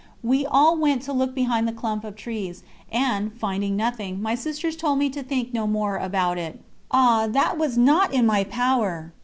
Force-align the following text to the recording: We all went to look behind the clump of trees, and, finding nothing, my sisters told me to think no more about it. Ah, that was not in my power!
We 0.23 0.47
all 0.47 0.77
went 0.77 1.03
to 1.03 1.13
look 1.13 1.35
behind 1.35 1.67
the 1.67 1.71
clump 1.71 2.03
of 2.03 2.15
trees, 2.15 2.63
and, 2.91 3.31
finding 3.37 3.75
nothing, 3.75 4.19
my 4.19 4.33
sisters 4.33 4.75
told 4.75 4.97
me 4.97 5.11
to 5.11 5.21
think 5.21 5.53
no 5.53 5.67
more 5.67 5.97
about 5.97 6.39
it. 6.39 6.59
Ah, 6.89 7.27
that 7.27 7.55
was 7.55 7.77
not 7.77 8.11
in 8.11 8.25
my 8.25 8.43
power! 8.43 9.13